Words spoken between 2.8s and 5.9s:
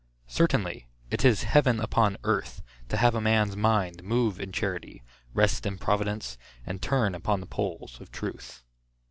to have a man's mind move in charity, rest in